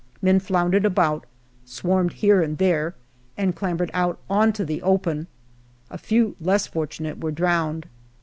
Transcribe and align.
Men 0.19 0.39
floundered 0.39 0.83
about, 0.83 1.27
swarmed 1.63 2.13
here 2.13 2.41
and 2.41 2.57
there, 2.57 2.95
and 3.37 3.55
clambered 3.55 3.91
out 3.93 4.17
on 4.31 4.51
to 4.53 4.65
the 4.65 4.81
open. 4.81 5.27
A 5.91 5.99
few 5.99 6.35
less 6.41 6.65
fortunate 6.65 7.21
were 7.21 7.29
drowned. 7.29 7.87